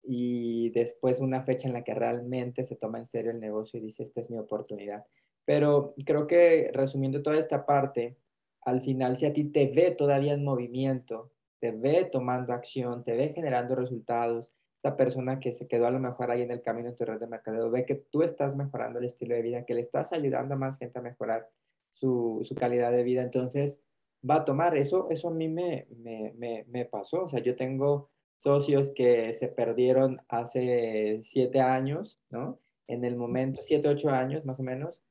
[0.03, 3.83] y después una fecha en la que realmente se toma en serio el negocio y
[3.83, 5.07] dice, esta es mi oportunidad.
[5.47, 8.19] Pero creo que resumiendo toda esta parte,
[8.61, 13.17] al final si a ti te ve todavía en movimiento, te ve tomando acción, te
[13.17, 16.89] ve generando resultados, esta persona que se quedó a lo mejor ahí en el camino
[16.89, 19.75] en tu red de mercadeo ve que tú estás mejorando el estilo de vida, que
[19.75, 21.47] le estás ayudando a más gente a mejorar
[21.91, 23.83] su, su calidad de vida, entonces
[24.29, 25.11] va a tomar eso.
[25.11, 27.25] Eso a mí me, me, me, me pasó.
[27.25, 32.59] O sea, yo tengo socios que se perdieron hace siete años, ¿no?
[32.89, 35.03] En el momento, siete, ocho años más o menos,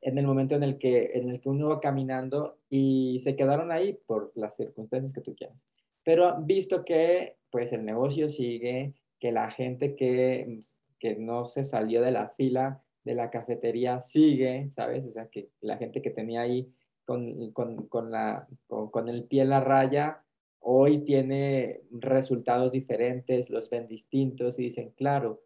[0.00, 3.72] en el momento en el que, en el que uno va caminando y se quedaron
[3.72, 5.66] ahí por las circunstancias que tú quieras.
[6.02, 10.58] Pero visto que pues el negocio sigue, que la gente que,
[10.98, 15.06] que no se salió de la fila de la cafetería sigue, ¿sabes?
[15.06, 19.42] O sea, que la gente que tenía ahí con, con, con la, con, el pie
[19.42, 20.24] en la raya,
[20.58, 25.44] hoy tiene resultados diferentes, los ven distintos y dicen, claro,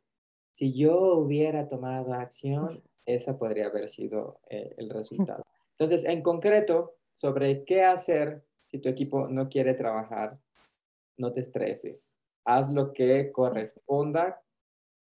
[0.53, 5.45] si yo hubiera tomado acción, esa podría haber sido eh, el resultado.
[5.73, 10.39] Entonces, en concreto, sobre qué hacer si tu equipo no quiere trabajar,
[11.19, 14.41] no te estreses haz lo que corresponda,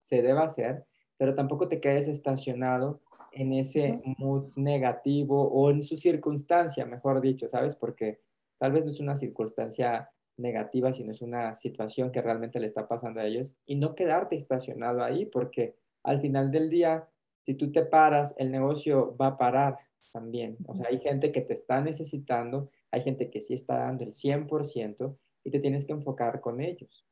[0.02, 0.86] se deba hacer,
[1.18, 7.48] pero tampoco te quedes estacionado en ese mood negativo o en su circunstancia, mejor dicho,
[7.48, 7.76] ¿sabes?
[7.76, 8.20] Porque
[8.58, 12.88] tal vez no es una circunstancia negativa, sino es una situación que realmente le está
[12.88, 17.08] pasando a ellos y no quedarte estacionado ahí, porque al final del día,
[17.42, 19.78] si tú te paras, el negocio va a parar
[20.12, 20.58] también.
[20.66, 24.14] O sea, hay gente que te está necesitando, hay gente que sí está dando el
[24.14, 27.06] 100% y te tienes que enfocar con ellos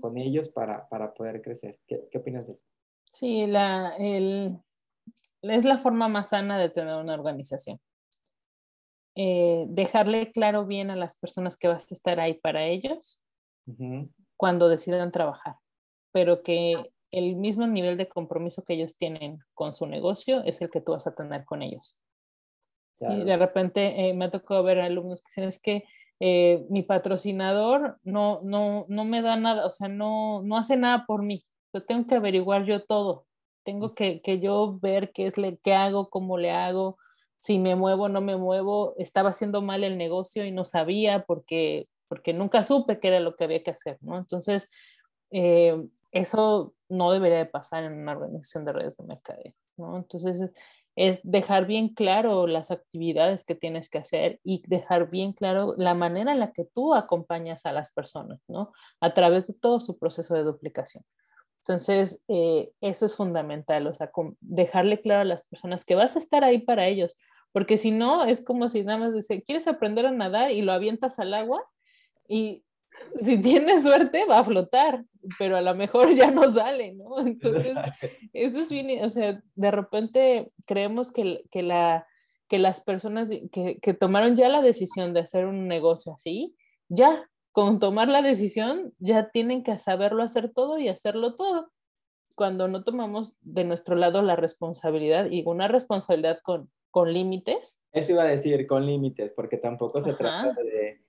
[0.00, 1.78] con ellos para, para poder crecer.
[1.86, 2.64] ¿Qué, ¿Qué, opinas de eso?
[3.10, 4.58] Sí, la, el,
[5.42, 7.80] es la forma más sana de tener una organización.
[9.16, 13.20] Eh, dejarle claro bien a las personas que vas a estar ahí para ellos
[14.36, 15.56] cuando decidan trabajar,
[16.12, 20.70] pero que el mismo nivel de compromiso que ellos tienen con su negocio es el
[20.70, 22.02] que tú vas a tener con ellos.
[23.00, 25.84] Y de repente eh, me ha tocado ver alumnos que dicen es que
[26.20, 31.06] eh, mi patrocinador no, no, no me da nada, o sea, no, no hace nada
[31.06, 31.46] por mí.
[31.72, 33.26] Yo tengo que averiguar yo todo.
[33.64, 36.98] Tengo que, que yo ver qué es le, qué hago, cómo le hago,
[37.38, 38.94] si me muevo no me muevo.
[38.98, 43.34] Estaba haciendo mal el negocio y no sabía porque, porque nunca supe qué era lo
[43.34, 44.18] que había que hacer, ¿no?
[44.18, 44.70] Entonces,
[45.30, 49.96] eh, eso no debería de pasar en una organización de redes de mercadeo, ¿no?
[49.96, 50.50] Entonces,
[51.00, 55.94] es dejar bien claro las actividades que tienes que hacer y dejar bien claro la
[55.94, 58.74] manera en la que tú acompañas a las personas, ¿no?
[59.00, 61.02] A través de todo su proceso de duplicación.
[61.62, 64.10] Entonces, eh, eso es fundamental, o sea,
[64.40, 67.16] dejarle claro a las personas que vas a estar ahí para ellos,
[67.50, 70.72] porque si no, es como si nada más dice, ¿quieres aprender a nadar y lo
[70.72, 71.64] avientas al agua?
[72.28, 72.62] Y
[73.20, 75.04] si tienes suerte va a flotar,
[75.38, 77.18] pero a lo mejor ya no sale, ¿no?
[77.26, 77.76] Entonces,
[78.32, 82.06] eso es bien, o sea, de repente creemos que, que, la,
[82.48, 86.54] que las personas que, que, tomaron ya la decisión de hacer un negocio así,
[86.88, 91.70] ya, con tomar la decisión, ya tienen que saberlo hacer todo y hacerlo todo.
[92.36, 97.80] Cuando no tomamos de nuestro lado la responsabilidad y una responsabilidad con, con límites.
[97.92, 101.00] Eso iba a decir, con límites, porque tampoco se trata de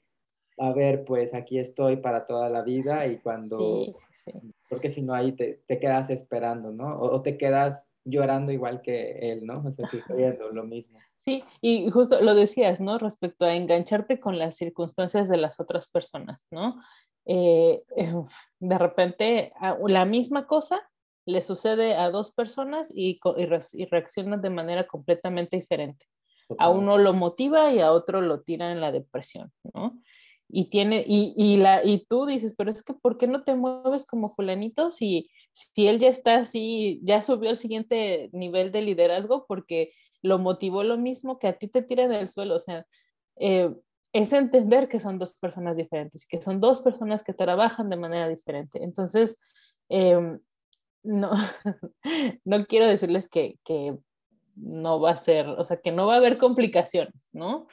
[0.57, 4.31] a ver, pues aquí estoy para toda la vida y cuando, sí, sí.
[4.69, 6.99] porque si no ahí te, te, quedas esperando, ¿no?
[6.99, 9.53] O, te quedas llorando igual que él, ¿no?
[9.65, 10.99] O sea, sufriendo lo mismo.
[11.15, 12.97] Sí, y justo lo decías, ¿no?
[12.97, 16.81] Respecto a engancharte con las circunstancias de las otras personas, ¿no?
[17.25, 17.83] Eh,
[18.59, 19.53] de repente
[19.87, 20.81] la misma cosa
[21.25, 26.07] le sucede a dos personas y, y, reaccionan de manera completamente diferente.
[26.57, 30.01] A uno lo motiva y a otro lo tira en la depresión, ¿no?
[30.53, 33.55] Y tiene, y, y, la, y tú dices, pero es que ¿por qué no te
[33.55, 38.81] mueves como fulanito si, si él ya está así, ya subió al siguiente nivel de
[38.81, 42.55] liderazgo porque lo motivó lo mismo que a ti te tira del suelo?
[42.55, 42.85] O sea,
[43.37, 43.73] eh,
[44.13, 48.27] es entender que son dos personas diferentes, que son dos personas que trabajan de manera
[48.27, 48.83] diferente.
[48.83, 49.39] Entonces,
[49.89, 50.39] em,
[51.03, 51.31] no,
[52.45, 53.97] no quiero decirles que, que
[54.55, 57.67] no va a ser, o sea, que no va a haber complicaciones, ¿no?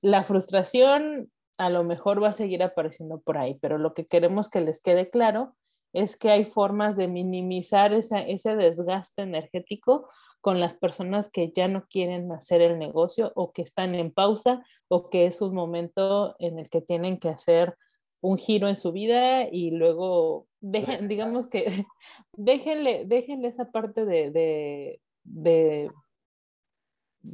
[0.00, 4.48] La frustración a lo mejor va a seguir apareciendo por ahí, pero lo que queremos
[4.48, 5.54] que les quede claro
[5.92, 10.08] es que hay formas de minimizar ese desgaste energético
[10.40, 14.64] con las personas que ya no quieren hacer el negocio o que están en pausa
[14.86, 17.76] o que es un momento en el que tienen que hacer
[18.20, 21.66] un giro en su vida y luego dejen, digamos que
[22.32, 25.00] déjenle, déjenle esa parte de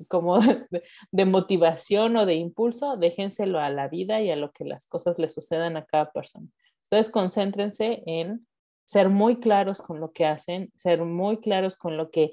[0.09, 0.39] como
[1.13, 5.19] de, motivación o de impulso, déjenselo a la vida y a lo que las cosas
[5.19, 6.49] le sucedan a cada persona.
[6.83, 8.47] Ustedes concéntrense en
[8.85, 12.33] ser muy claros con lo que hacen, ser muy claros con lo que,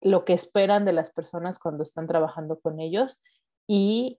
[0.00, 3.20] lo que esperan de las personas cuando están trabajando con ellos
[3.66, 4.18] y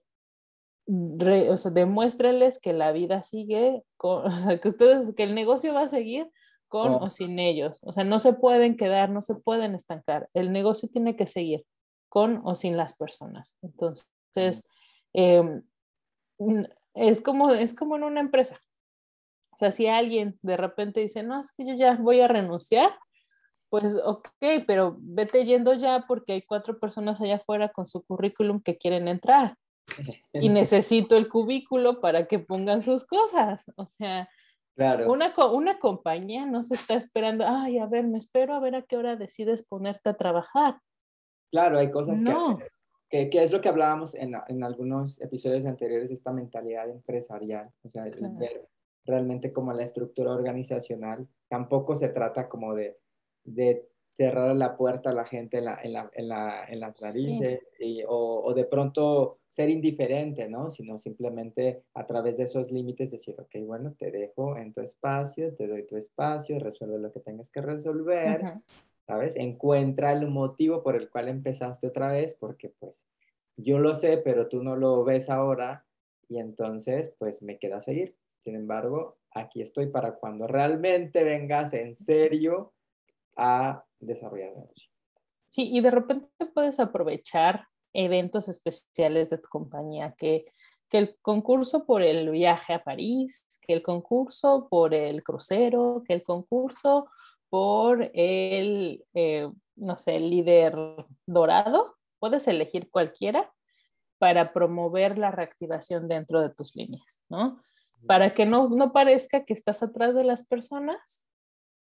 [0.88, 5.74] o sea, demuéstrenles que la vida sigue, con, o sea, que ustedes, que el negocio
[5.74, 6.30] va a seguir
[6.68, 7.80] con o sin ellos.
[7.84, 10.28] O sea, no se pueden quedar, no se pueden estancar.
[10.34, 11.64] El negocio tiene que seguir
[12.18, 13.56] con o sin las personas.
[13.62, 14.68] Entonces,
[15.12, 15.62] em,
[16.94, 18.60] es, como, es como en una empresa.
[19.52, 22.90] O sea, si alguien de repente dice, no, es que yo ya voy a renunciar,
[23.70, 24.28] pues ok,
[24.66, 29.06] pero vete yendo ya porque hay cuatro personas allá afuera con su currículum que quieren
[29.06, 29.54] entrar.
[30.32, 33.70] Y necesito el cubículo para que pongan sus cosas.
[33.76, 34.28] O sea,
[34.74, 35.12] claro.
[35.12, 38.82] una, una compañía no se está esperando, ay, a ver, me espero a ver a
[38.82, 40.80] qué hora decides ponerte a trabajar.
[41.50, 42.22] Claro, hay cosas
[43.10, 47.88] que, que, es lo que hablábamos en, en, algunos episodios anteriores, esta mentalidad empresarial, o
[47.88, 48.68] sea, ver
[49.08, 52.94] realmente como la estructura organizacional, tampoco se trata como de,
[53.42, 57.00] de cerrar la puerta a la gente en, la, en, la, en, la, en las
[57.00, 57.60] narices
[58.06, 60.70] o, o, de pronto ser indiferente, ¿no?
[60.70, 65.54] Sino simplemente a través de esos límites decir, ok, bueno, te dejo en tu espacio,
[65.54, 68.42] te doy tu espacio, resuelve lo que tengas que resolver,
[69.08, 69.36] ¿sabes?
[69.36, 73.08] Encuentra el motivo por el cual empezaste otra vez, porque pues
[73.56, 75.86] yo lo sé, pero tú no lo ves ahora
[76.28, 78.14] y entonces pues me queda seguir.
[78.38, 82.74] Sin embargo, aquí estoy para cuando realmente vengas en serio
[83.34, 84.90] a desarrollar negocio.
[85.48, 90.52] Sí, y de repente puedes aprovechar eventos especiales de tu compañía, que,
[90.90, 96.12] que el concurso por el viaje a París, que el concurso por el crucero, que
[96.12, 97.08] el concurso
[97.50, 100.76] por el, eh, no sé, el líder
[101.26, 101.96] dorado.
[102.18, 103.52] Puedes elegir cualquiera
[104.18, 107.62] para promover la reactivación dentro de tus líneas, ¿no?
[108.06, 111.26] Para que no, no parezca que estás atrás de las personas,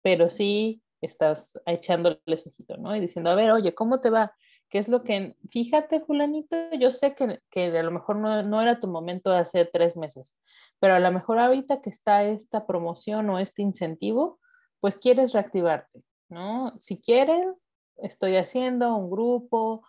[0.02, 2.94] pero sí estás echándoles ojito, ¿no?
[2.94, 4.34] Y diciendo, a ver, oye, ¿cómo te va?
[4.68, 8.60] ¿Qué es lo que, fíjate, fulanito, yo sé que, que a lo mejor no, no,
[8.60, 10.36] era tu momento hace tres meses,
[10.80, 14.40] pero a lo mejor ahorita que está esta promoción o este incentivo,
[14.80, 16.74] pues quieres reactivarte, ¿no?
[16.78, 17.54] Si quieren,
[17.96, 19.82] estoy haciendo un grupo,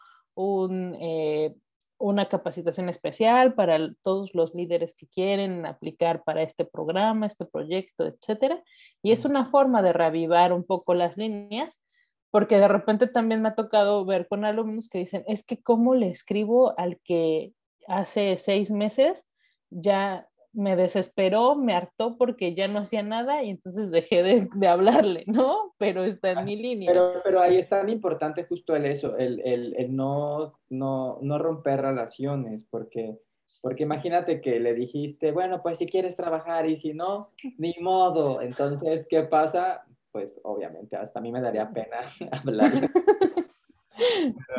[1.00, 1.56] eh,
[2.00, 8.06] una capacitación especial para todos los líderes que quieren aplicar para este programa, este proyecto,
[8.06, 8.64] etcétera.
[9.02, 11.84] Y es una forma de reavivar un poco las líneas,
[12.30, 15.96] porque de repente también me ha tocado ver con alumnos que dicen, es que cómo
[15.96, 17.54] le escribo al que
[17.88, 19.26] hace seis meses
[19.70, 20.28] ya
[20.58, 25.76] me desesperó, me hartó porque ya no hacía nada y entonces dejé de, hablarle, ¿no?
[25.78, 26.92] Pero está en mi línea.
[26.92, 31.38] Pero, pero ahí es tan importante justo el eso, el, el, el no, no, no,
[31.38, 33.14] romper relaciones, porque,
[33.62, 37.30] porque imagínate que le dijiste, bueno, pues si quieres trabajar y si no,
[37.60, 38.42] ni modo.
[38.42, 39.86] Entonces, ¿qué pasa?
[40.12, 42.00] Pues obviamente, hasta a mí me daría pena
[42.32, 42.72] hablar.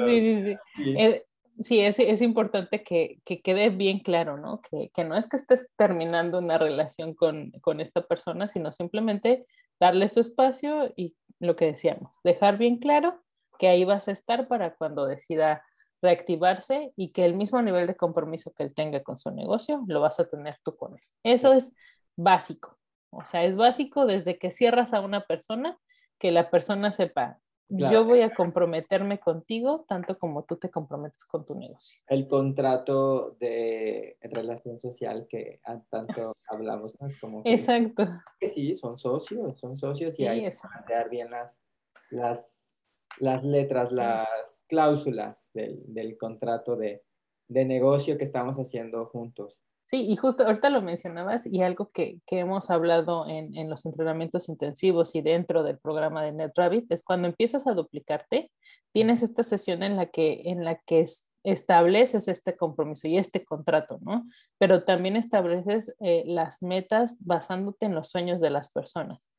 [0.04, 0.94] sí, sí, sí.
[0.96, 1.24] Eh,
[1.60, 4.60] sí, es, es importante que, que, quede bien claro, ¿no?
[4.60, 9.46] Que, que, no es que estés terminando una relación con, con, esta persona, sino simplemente
[9.80, 13.22] darle su espacio y lo que decíamos, dejar bien claro
[13.58, 15.62] que ahí vas a estar para cuando decida
[16.00, 20.00] reactivarse y que el mismo nivel de compromiso que él tenga con su negocio lo
[20.00, 21.02] vas a tener tú con él.
[21.24, 21.74] Eso es
[22.16, 22.78] básico.
[23.10, 25.78] O sea, es básico desde que cierras a una persona,
[26.18, 27.38] que la persona sepa,
[27.68, 32.00] yo voy a comprometerme contigo tanto como tú te comprometes con tu negocio.
[32.06, 35.60] El contrato de relación social que
[35.90, 37.06] tanto hablamos, ¿no?
[37.06, 38.08] Es como Exacto.
[38.40, 41.62] Que sí, son socios, son socios y hay que plantear bien las,
[42.10, 42.86] las,
[43.18, 47.02] las letras, las cláusulas del, del contrato de,
[47.48, 49.66] de negocio que estamos haciendo juntos.
[49.90, 53.86] Sí, y justo ahorita lo mencionabas y algo que, que hemos hablado en, en, los
[53.86, 58.52] entrenamientos intensivos y dentro del programa de NetRabbit es cuando empiezas a duplicarte,
[58.92, 61.06] tienes esta sesión en la que, en la que
[61.42, 64.26] estableces este compromiso y este contrato, ¿no?
[64.58, 69.30] Pero también estableces eh, las metas basándote en los sueños de las personas.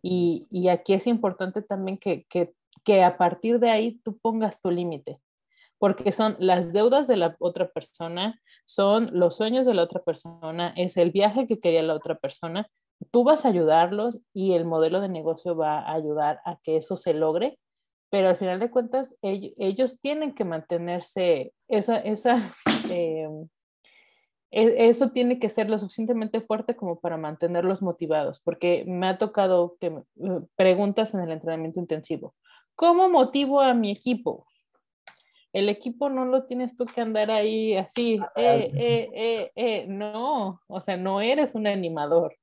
[0.00, 4.62] Y, y aquí es importante también que, que, que a partir de ahí tú pongas
[4.62, 5.20] tu límite
[5.78, 10.74] porque son las deudas de la otra persona, son los sueños de la otra persona,
[10.76, 12.68] es el viaje que quería la otra persona.
[13.12, 16.96] Tú vas a ayudarlos y el modelo de negocio va a ayudar a que eso
[16.96, 17.58] se logre,
[18.10, 22.12] pero al final de cuentas ellos, tienen que mantenerse, esa, em,
[24.50, 29.18] e, eso tiene que ser lo suficientemente fuerte como para mantenerlos motivados, porque me ha
[29.18, 30.02] tocado que
[30.56, 32.34] preguntas en el entrenamiento intensivo,
[32.74, 34.46] ¿cómo motivo a mi equipo?
[35.58, 39.86] El equipo no lo tienes tú que andar ahí así, ah, eh, eh, eh, eh,
[39.88, 42.36] no, o sea, no eres un animador,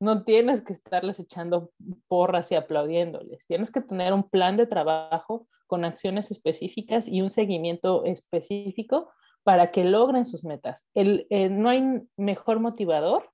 [0.00, 1.70] no tienes que estarles echando
[2.08, 7.30] porras y aplaudiéndoles, tienes que tener un plan de trabajo con acciones específicas y un
[7.30, 9.10] seguimiento específico
[9.42, 10.88] para que logren sus metas.
[10.94, 11.82] El, no hay
[12.16, 13.30] mejor motivador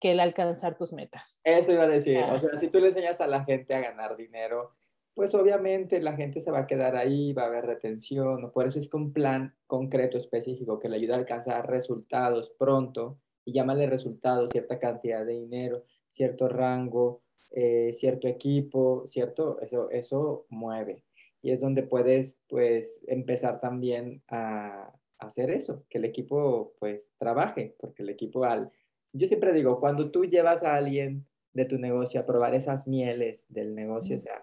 [0.00, 1.40] que el alcanzar tus metas.
[1.44, 4.16] Eso iba a decir, o sea, si tú le enseñas a la gente a ganar
[4.16, 4.74] dinero,
[5.14, 8.78] pues obviamente la gente se va a quedar ahí, va a haber retención, por eso
[8.78, 13.86] es que un plan concreto, específico, que le ayuda a alcanzar resultados pronto, y llámale
[13.86, 21.04] resultados, cierta cantidad de dinero, cierto rango, eh, cierto equipo, cierto, eso, eso mueve.
[21.42, 27.74] Y es donde puedes, pues, empezar también a, hacer eso, que el equipo, pues, trabaje,
[27.78, 28.70] porque el equipo al...
[29.12, 33.44] Yo siempre digo, cuando tú llevas a alguien de tu negocio a probar esas mieles
[33.50, 34.42] del negocio, o sea,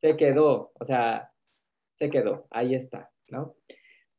[0.00, 1.32] se quedó, o sea,
[1.94, 3.56] se quedó, ahí está, ¿no?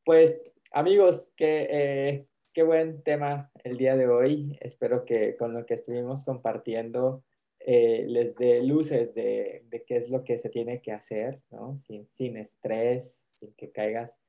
[0.03, 4.57] Pues amigos, qué, eh, qué buen tema el día de hoy.
[4.61, 7.23] Espero que con lo que estuvimos compartiendo
[7.59, 11.75] eh, les dé luces de, de, qué es lo que se tiene que hacer, ¿no?
[11.75, 14.19] Sin, sin estrés, sin que caigas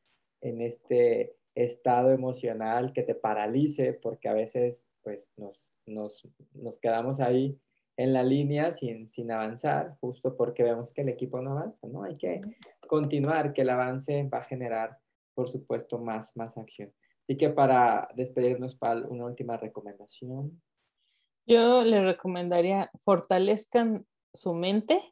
[0.41, 7.21] en este estado emocional que te paralice, porque a veces pues nos, nos, nos quedamos
[7.21, 7.59] ahí
[8.01, 12.03] en la línea sin, sin avanzar, justo porque vemos que el equipo no avanza, ¿no?
[12.03, 12.41] Hay que
[12.89, 14.99] continuar, que el avance va a generar,
[15.35, 16.91] por supuesto, más, más acción.
[17.25, 20.63] Así que para despedirnos, Pal, una última recomendación.
[21.47, 25.03] Yo le recomendaría fortalezcan su mente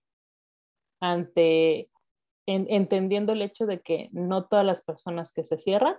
[0.99, 1.91] ante,
[2.47, 5.97] entendiendo el hecho de que no todas las personas que se cierran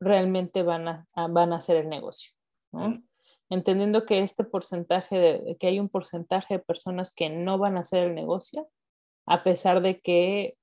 [0.00, 2.32] realmente van a, van a hacer el negocio.
[2.72, 3.02] ¿no?
[3.50, 7.80] Entendiendo que este porcentaje, de, que hay un porcentaje de personas que no van a
[7.80, 8.68] hacer el negocio
[9.26, 10.56] a pesar de que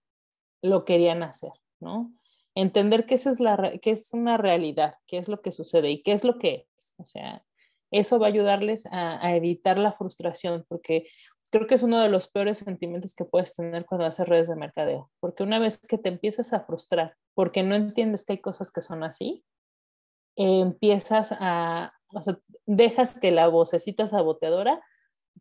[0.62, 2.12] lo querían hacer, ¿no?
[2.56, 6.02] Entender que esa es, la, que es una realidad, qué es lo que sucede y
[6.02, 6.96] qué es lo que es.
[6.98, 7.44] O sea,
[7.92, 11.08] eso va a ayudarles a, a evitar la frustración, porque
[11.52, 14.56] creo que es uno de los peores sentimientos que puedes tener cuando haces redes de
[14.56, 18.72] mercadeo, porque una vez que te empiezas a frustrar porque no entiendes que hay cosas
[18.72, 19.44] que son así,
[20.36, 24.82] empiezas a, o sea, dejas que la vocecita saboteadora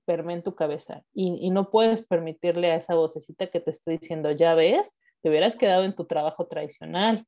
[0.05, 4.33] permee en tu cabeza y, no puedes permitirle a esa vocecita que te esté diciendo,
[4.33, 7.25] ya ves, te hubieras quedado en tu trabajo tradicional.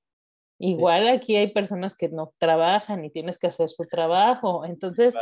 [0.58, 4.64] Igual aquí hay personas que no trabajan y tienes que hacer su trabajo.
[4.64, 5.14] Entonces,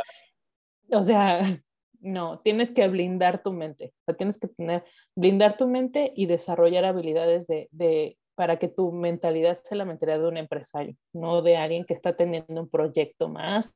[0.91, 1.41] o sea,
[1.99, 3.93] no, tienes que blindar tu mente.
[4.01, 4.83] O sea, tienes que tener,
[5.15, 10.19] blindar tu mente y desarrollar habilidades de, de, para que tu mentalidad sea la mentalidad
[10.19, 13.73] de un empresario, no de alguien que está teniendo un proyecto más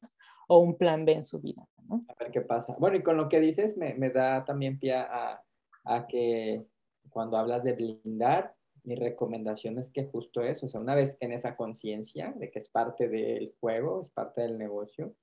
[0.52, 1.68] o un plan B en su vida.
[1.88, 2.04] ¿no?
[2.08, 2.76] A ver qué pasa.
[2.80, 5.42] Bueno, y con lo que dices me, me da también pie a,
[5.86, 6.66] a, que
[7.10, 11.34] cuando hablas de blindar, mi recomendación es que justo eso, o sea, una vez en
[11.34, 15.14] esa conciencia de que es parte del juego, es parte del negocio,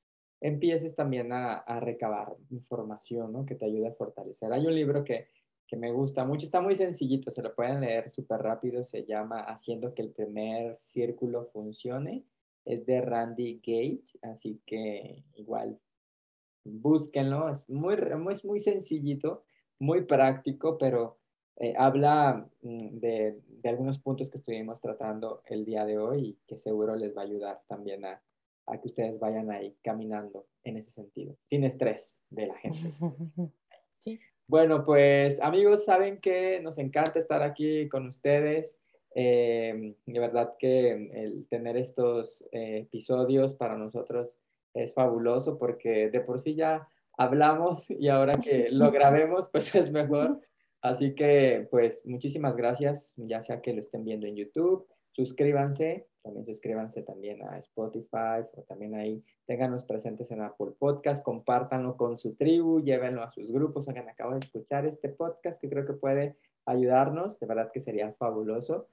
[0.41, 3.47] empieces también a, a, recabar información, ¿no?
[3.47, 4.53] Que te ayude a fortalecer.
[4.53, 5.29] Hay un libro que,
[5.67, 9.41] que me gusta mucho, está muy sencillito, se lo pueden leer súper rápido, se llama
[9.41, 12.25] Haciendo que el primer círculo funcione
[12.67, 15.79] es de Randy Gage, así que igual
[16.65, 19.45] búsquenlo, es muy, muy, muy sencillito,
[19.79, 21.19] muy práctico, pero
[21.59, 26.39] eh, habla mm, de, de, algunos puntos que estuvimos tratando el día de hoy y
[26.47, 28.21] que seguro les va a ayudar también a,
[28.67, 32.93] a que ustedes vayan ahí caminando en ese sentido, sin estrés de la gente.
[33.99, 34.21] Sí.
[34.47, 38.79] Bueno, pues amigos, saben que nos encanta estar aquí con ustedes.
[39.19, 44.41] Eh, de verdad que el tener estos eh, episodios para nosotros
[44.75, 46.87] es fabuloso porque de por sí ya
[47.17, 50.43] hablamos y ahora que lo grabemos, pues es mejor.
[50.83, 56.45] Así que, pues, muchísimas gracias, ya sea que lo estén viendo en YouTube, suscríbanse, también
[56.45, 62.37] suscríbanse también a Spotify o también ahí ténganlos presentes en Apple Podcast, compártanlo con su
[62.37, 66.37] tribu, llévenlo a sus grupos, hagan, acabo de escuchar este podcast que creo que puede
[66.67, 68.89] ayudarnos, de verdad que sería fabuloso.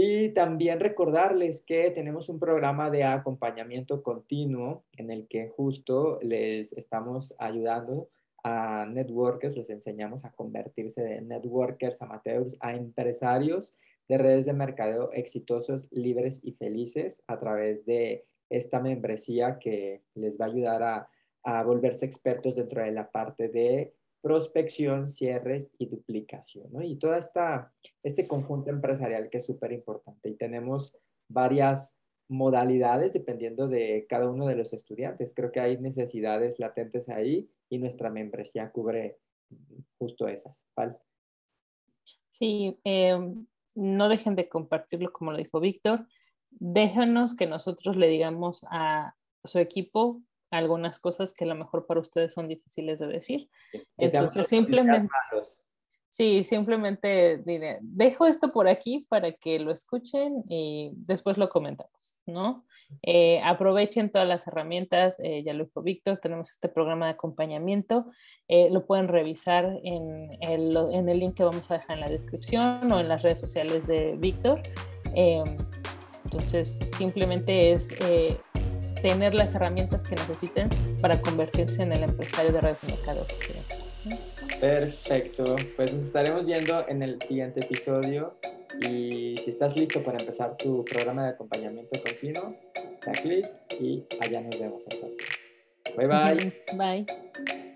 [0.00, 6.72] Y también recordarles que tenemos un programa de acompañamiento continuo en el que justo les
[6.74, 8.08] estamos ayudando
[8.44, 13.74] a networkers, les enseñamos a convertirse de networkers amateurs a empresarios
[14.06, 20.40] de redes de mercadeo exitosos, libres y felices a través de esta membresía que les
[20.40, 21.10] va a ayudar a,
[21.42, 26.82] a volverse expertos dentro de la parte de prospección, cierres y duplicación, ¿no?
[26.82, 27.14] Y todo
[28.02, 30.28] este conjunto empresarial que es súper importante.
[30.28, 30.96] Y tenemos
[31.28, 35.32] varias modalidades dependiendo de cada uno de los estudiantes.
[35.34, 39.18] Creo que hay necesidades latentes ahí y nuestra membresía cubre
[39.98, 40.66] justo esas.
[40.76, 40.96] ¿vale?
[42.30, 46.06] Sí, em, no dejen de compartirlo como lo dijo Víctor.
[46.50, 49.14] Déjanos que nosotros le digamos a
[49.44, 50.20] su equipo
[50.50, 53.48] algunas cosas que a lo mejor para ustedes son difíciles de decir.
[53.96, 55.08] Entonces, simplemente...
[56.10, 62.18] Sí, simplemente diré, dejo esto por aquí para que lo escuchen y después lo comentamos,
[62.24, 62.64] ¿no?
[63.02, 68.06] Eh, aprovechen todas las herramientas, eh, ya lo dijo Víctor, tenemos este programa de acompañamiento,
[68.48, 72.08] eh, lo pueden revisar en el, en el, link que vamos a dejar en la
[72.08, 74.62] descripción o en las redes sociales de Víctor.
[75.14, 77.90] entonces, simplemente es
[79.00, 80.68] tener las herramientas que necesiten
[81.00, 83.26] para convertirse en el empresario de redes de mercado.
[84.60, 88.36] Perfecto, pues nos estaremos viendo en el siguiente episodio
[88.80, 92.56] y si estás listo para empezar tu programa de acompañamiento continuo,
[93.04, 93.46] da clic
[93.80, 95.54] y allá nos vemos entonces.
[95.96, 96.52] Bye bye.
[96.76, 97.68] Bye.